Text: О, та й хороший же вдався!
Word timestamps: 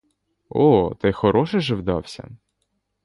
О, 0.49 0.95
та 0.99 1.07
й 1.07 1.11
хороший 1.11 1.61
же 1.61 1.75
вдався! 1.75 2.29